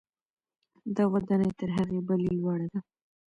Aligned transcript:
دا 0.95 1.03
ودانۍ 1.13 1.51
تر 1.59 1.69
هغې 1.77 1.99
بلې 2.07 2.29
لوړه 2.37 2.67
ده. 2.73 2.79